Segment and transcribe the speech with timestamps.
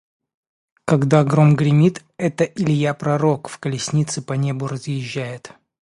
[0.83, 5.51] Когда гром гремит, это Илья-пророк в колеснице по небу разъезжает.